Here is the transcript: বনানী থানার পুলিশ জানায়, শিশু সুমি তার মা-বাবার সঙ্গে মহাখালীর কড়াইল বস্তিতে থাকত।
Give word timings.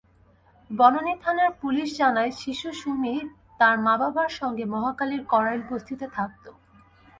বনানী 0.71 1.13
থানার 1.21 1.51
পুলিশ 1.61 1.89
জানায়, 1.97 2.31
শিশু 2.31 2.69
সুমি 2.73 3.15
তার 3.59 3.75
মা-বাবার 3.79 4.29
সঙ্গে 4.29 4.65
মহাখালীর 4.65 5.23
কড়াইল 5.29 5.61
বস্তিতে 5.69 6.05
থাকত। 6.07 6.45